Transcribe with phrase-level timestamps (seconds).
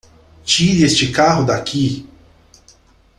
[0.43, 2.09] Tire este carro daqui!